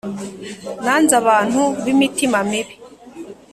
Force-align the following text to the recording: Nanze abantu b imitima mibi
Nanze 0.83 1.13
abantu 1.21 1.61
b 1.83 1.85
imitima 1.93 2.37
mibi 2.49 2.73